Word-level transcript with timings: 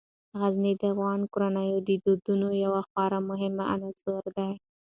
غزني 0.39 0.73
د 0.81 0.83
افغان 0.93 1.21
کورنیو 1.31 1.77
د 1.87 1.89
دودونو 2.03 2.47
یو 2.63 2.73
خورا 2.89 3.19
مهم 3.29 3.55
عنصر 3.73 4.23
دی. 4.37 4.51